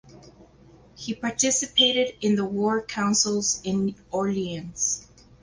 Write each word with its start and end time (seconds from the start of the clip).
He 0.95 1.13
participated 1.13 2.15
in 2.21 2.33
the 2.35 2.43
war 2.43 2.81
councils 2.81 3.61
in 3.63 3.93
Orleans. 4.09 5.07